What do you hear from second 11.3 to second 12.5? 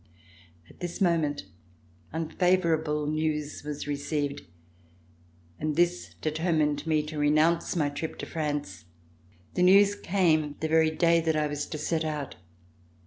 I was to set out.